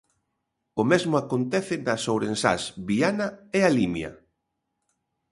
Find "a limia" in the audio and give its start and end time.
3.67-4.11